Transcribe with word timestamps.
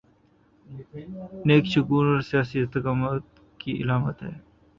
نیک 1.47 1.65
شگون 1.73 2.05
اور 2.09 2.21
سیاسی 2.29 2.57
استحکام 2.61 2.99
کی 3.59 3.71
علامت 3.81 4.17
ہے۔ 4.23 4.33